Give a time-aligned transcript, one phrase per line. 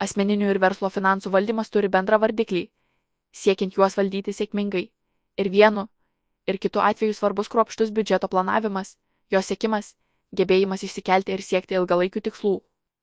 [0.00, 2.62] Asmeninių ir verslo finansų valdymas turi bendrą vardiklį,
[3.36, 4.86] siekiant juos valdyti sėkmingai.
[5.40, 5.88] Ir vienu,
[6.48, 8.96] ir kitu atveju svarbus kruopštus biudžeto planavimas,
[9.30, 9.94] jo sėkimas,
[10.32, 12.54] gebėjimas išsikelti ir siekti ilgalaikių tikslų.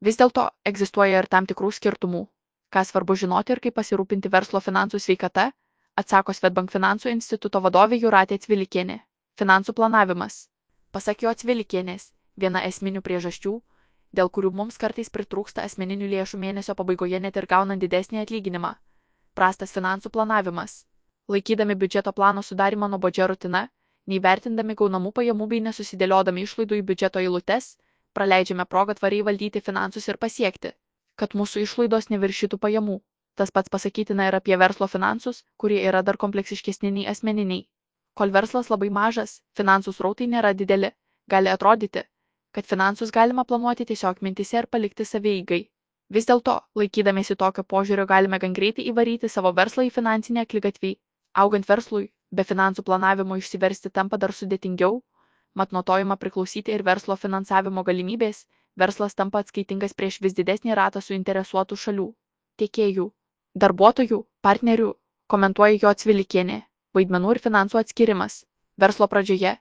[0.01, 2.25] Vis dėlto egzistuoja ir tam tikrų skirtumų.
[2.73, 5.51] Ką svarbu žinoti ir kaip pasirūpinti verslo finansų sveikata,
[5.97, 8.99] atsako Svetbank finansų instituto vadovė Juratė Cvilikienė.
[9.37, 10.47] Finansų planavimas.
[10.91, 13.53] Pasak jo Cvilikienės, viena esminių priežasčių,
[14.19, 18.75] dėl kurių mums kartais pritrūksta asmeninių lėšų mėnesio pabaigoje net ir gaunant didesnį atlyginimą.
[19.37, 20.79] Prastas finansų planavimas.
[21.33, 23.67] Laikydami biudžeto plano sudarimą nuobodžia rutina,
[24.07, 27.75] neįvertindami gaunamų pajamų bei nesusidėliodami išlaidų į biudžeto eilutes,
[28.17, 30.73] praleidžiame progą tvariai valdyti finansus ir pasiekti,
[31.19, 32.99] kad mūsų išlaidos neviršytų pajamų.
[33.37, 37.67] Tas pats pasakytina ir apie verslo finansus, kurie yra dar kompleksiškesni nei asmeniniai.
[38.17, 40.89] Kol verslas labai mažas, finansų srautai nėra dideli,
[41.29, 42.07] gali atrodyti,
[42.51, 45.67] kad finansus galima planuoti tiesiog mintise ir palikti savieigai.
[46.09, 50.93] Vis dėlto, laikydamėsi tokio požiūrio galime gan greitai įvaryti savo verslą į finansinę aklygatvį.
[51.43, 55.01] Augant verslui, be finansų planavimo išsiversti tampa dar sudėtingiau,
[55.53, 58.45] mat nuo to ima priklausyti ir verslo finansavimo galimybės,
[58.77, 62.07] verslas tampa atskaitingas prieš vis didesnį ratą suinteresuotų šalių-
[62.61, 63.11] tiekėjų,
[63.55, 64.93] darbuotojų, partnerių,
[65.27, 66.61] komentuoja jo atsvilikienė,
[66.95, 68.45] vaidmenų ir finansų atskirimas.
[68.77, 69.57] Verslo pradžioje,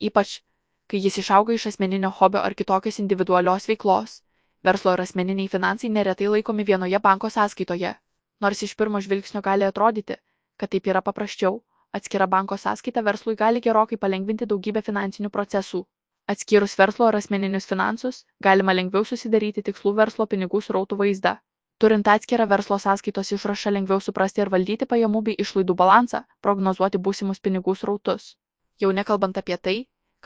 [0.00, 0.42] ypač
[0.86, 4.22] kai jis išauga iš asmeninio hobio ar kitokios individualios veiklos.
[4.64, 7.94] Verslo ir asmeniniai finansai neretai laikomi vienoje banko sąskaitoje.
[8.40, 10.16] Nors iš pirmo žvilgsnio gali atrodyti,
[10.56, 11.60] kad taip yra paprasčiau,
[11.92, 15.84] atskira banko sąskaita verslui gali gerokai palengvinti daugybę finansinių procesų.
[16.26, 21.36] Atskyrus verslo ar asmeninius finansus, galima lengviau susidaryti tikslų verslo pinigų srautų vaizdą.
[21.78, 27.40] Turint atskirą verslo sąskaitos išrašą lengviau suprasti ir valdyti pajamų bei išlaidų balansą, prognozuoti būsimus
[27.40, 28.36] pinigų srautus.
[28.80, 29.76] Jau nekalbant apie tai,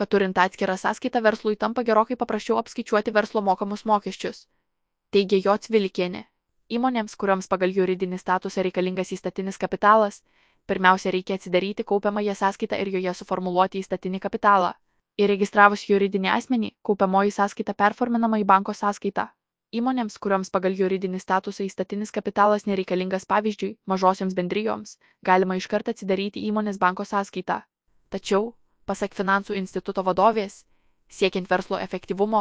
[0.01, 4.47] kad turint atskirą sąskaitą verslui tampa gerokai paprasčiau apskaičiuoti verslo mokamus mokesčius.
[5.13, 6.23] Teigė jo Cvilikienė.
[6.73, 10.23] Įmonėms, kuriuoms pagal juridinį statusą reikalingas įstatinis kapitalas,
[10.71, 14.71] pirmiausia reikia atsidaryti kaupiamąją sąskaitą ir joje suformuluoti įstatinį kapitalą.
[15.21, 19.27] Įregistravus juridinį asmenį, kaupiamoji sąskaita performinama į banko sąskaitą.
[19.77, 26.81] Įmonėms, kuriuoms pagal juridinį statusą įstatinis kapitalas nereikalingas pavyzdžiui, mažosioms bendrijoms, galima iškart atsidaryti įmonės
[26.81, 27.61] banko sąskaitą.
[28.11, 28.55] Tačiau,
[28.91, 30.65] Pasak finansų instituto vadovės,
[31.07, 32.41] siekiant verslo efektyvumo,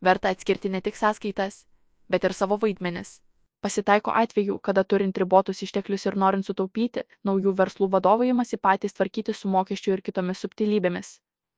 [0.00, 1.66] verta atskirti ne tik sąskaitas,
[2.08, 3.18] bet ir savo vaidmenis.
[3.60, 9.36] Pasitaiko atveju, kada turint ribotus išteklius ir norint sutaupyti, naujų verslų vadovai imasi patys tvarkyti
[9.36, 11.10] su mokesčiu ir kitomis subtilybėmis.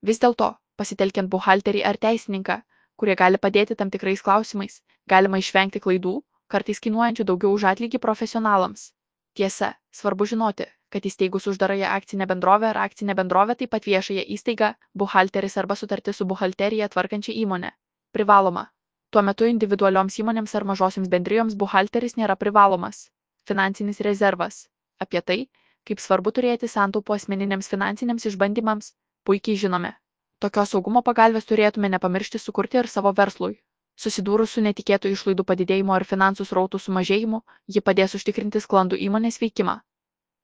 [0.02, 2.60] Vis dėlto, pasitelkiant buhalterį ar teisininką,
[2.98, 6.16] kurie gali padėti tam tikrais klausimais, galima išvengti klaidų,
[6.50, 8.90] kartais kainuojančių daugiau už atlygį profesionalams.
[9.38, 14.74] Tiesa, svarbu žinoti, kad įsteigus uždarąją akcinę bendrovę ar akcinę bendrovę taip pat viešąją įstaigą,
[14.94, 17.70] buhalteris arba sutartis su buhalterija tvarkančia įmonė.
[18.16, 18.62] Privaloma.
[19.10, 23.10] Tuo metu individualioms įmonėms ar mažosiams bendrijoms buhalteris nėra privalomas.
[23.48, 24.68] Finansinis rezervas.
[24.98, 25.38] Apie tai,
[25.84, 28.94] kaip svarbu turėti santaupų asmeniniams finansiniams išbandymams,
[29.28, 29.92] puikiai žinome.
[30.40, 33.58] Tokios saugumo pagalbės turėtume nepamiršti sukurti ir savo verslui.
[34.00, 39.82] Susidūrus su netikėtų išlaidų padidėjimu ar finansų srautų sumažėjimu, ji padės užtikrinti sklandų įmonės veikimą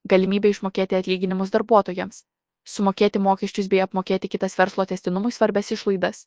[0.08, 2.24] galimybė išmokėti atlyginimus darbuotojams,
[2.66, 6.26] sumokėti mokesčius bei apmokėti kitas verslo testinumui svarbės išlaidas,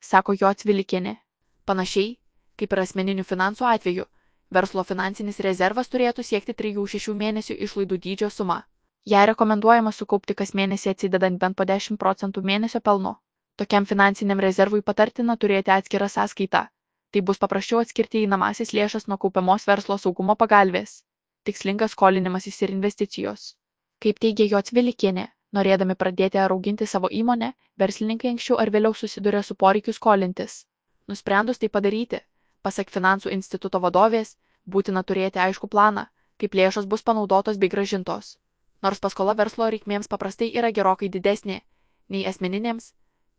[0.00, 1.16] sako jo atsvilikienė.
[1.64, 2.18] Panašiai,
[2.60, 4.04] kaip ir asmeninių finansų atveju,
[4.52, 8.62] verslo finansinis rezervas turėtų siekti 3-6 mėnesių išlaidų dydžio sumą.
[9.08, 13.18] Ją rekomenduojama sukaupti kas mėnesį atsidedant bent po 10 procentų mėnesio pelno.
[13.56, 16.66] Tokiam finansiniam rezervui patartina turėti atskirą sąskaitą.
[17.12, 21.02] Tai bus paprasčiau atskirti įnamasis lėšas nuo kaupiamos verslo saugumo pagalbės
[21.44, 23.54] tikslingas skolinimasis ir investicijos.
[24.02, 29.42] Kaip teigia jo Cvilikienė, norėdami pradėti ar auginti savo įmonę, verslininkai anksčiau ar vėliau susiduria
[29.42, 30.64] su poreikiu skolintis.
[31.08, 32.20] Nusprendus tai padaryti,
[32.62, 36.08] pasak finansų instituto vadovės, būtina turėti aišku planą,
[36.40, 38.38] kaip lėšos bus panaudotos bei gražintos.
[38.82, 41.60] Nors paskola verslo reikmėms paprastai yra gerokai didesnė
[42.08, 42.92] nei asmeninėms,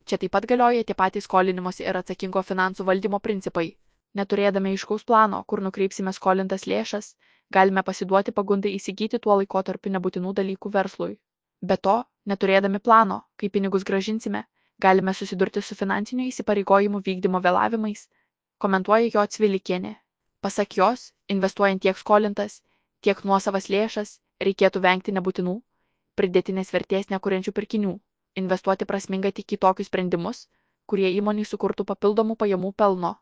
[0.06, 3.76] čia taip pat galioja tie patys skolinimosi ir atsakingo finansų valdymo principai.
[4.16, 7.16] Neturėdami aiškaus plano, kur nukreipsime skolintas lėšas,
[7.56, 11.16] galime pasiduoti pagundai įsigyti tuo laikotarpiu nebūtinų dalykų verslui.
[11.62, 11.96] Be to,
[12.30, 14.44] neturėdami plano, kaip pinigus gražinsime,
[14.80, 18.08] galime susidurti su finansinių įsipareigojimų vykdymo vėlavimais,
[18.60, 19.96] komentuoja jo atsvilikienė.
[20.42, 22.60] Pasak jos, investuojant tiek skolintas,
[23.02, 25.56] tiek nuosavas lėšas, reikėtų vengti nebūtinų,
[26.20, 27.94] pridėtinės vertės nekuriančių pirkinių,
[28.42, 30.48] investuoti prasminga tik į tokius sprendimus,
[30.86, 33.16] kurie įmoniai sukurtų papildomų pajamų pelno.